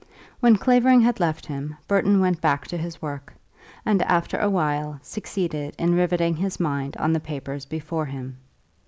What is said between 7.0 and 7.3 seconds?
the